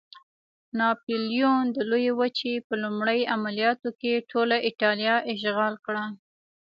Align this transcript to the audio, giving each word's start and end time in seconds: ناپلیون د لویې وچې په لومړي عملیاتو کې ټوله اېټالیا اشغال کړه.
ناپلیون 0.79 1.63
د 1.75 1.77
لویې 1.91 2.13
وچې 2.19 2.53
په 2.67 2.73
لومړي 2.83 3.19
عملیاتو 3.35 3.89
کې 3.99 4.25
ټوله 4.31 4.57
اېټالیا 4.69 5.15
اشغال 5.33 5.75
کړه. 5.85 6.05